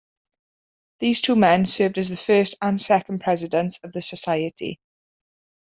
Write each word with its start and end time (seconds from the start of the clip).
These 0.99 1.21
two 1.21 1.35
men 1.35 1.67
served 1.67 1.99
as 1.99 2.09
the 2.09 2.17
first 2.17 2.55
and 2.59 2.81
second 2.81 3.19
Presidents 3.21 3.79
of 3.83 3.91
the 3.91 4.01
Society. 4.01 4.79